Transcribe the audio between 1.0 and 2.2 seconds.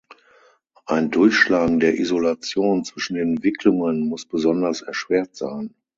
Durchschlagen der